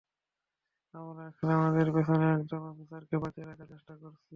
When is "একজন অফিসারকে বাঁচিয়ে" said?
2.35-3.47